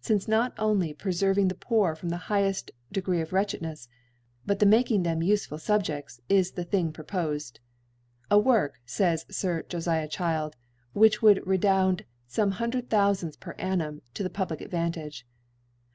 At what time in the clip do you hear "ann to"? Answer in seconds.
13.58-14.22